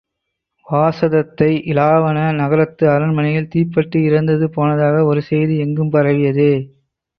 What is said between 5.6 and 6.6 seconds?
எங்கும் பரவியதே!